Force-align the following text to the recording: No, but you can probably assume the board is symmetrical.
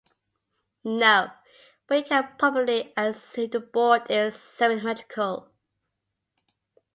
No, 0.83 1.29
but 1.85 1.97
you 1.99 2.03
can 2.03 2.33
probably 2.39 2.91
assume 2.97 3.51
the 3.51 3.59
board 3.59 4.09
is 4.09 4.35
symmetrical. 4.35 5.51